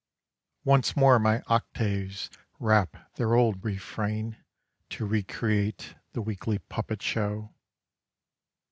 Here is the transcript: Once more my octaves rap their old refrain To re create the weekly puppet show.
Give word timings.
Once 0.63 0.95
more 0.95 1.19
my 1.19 1.41
octaves 1.45 2.31
rap 2.57 3.13
their 3.17 3.35
old 3.35 3.63
refrain 3.63 4.35
To 4.89 5.05
re 5.05 5.21
create 5.21 5.93
the 6.13 6.23
weekly 6.23 6.57
puppet 6.57 7.03
show. 7.03 7.53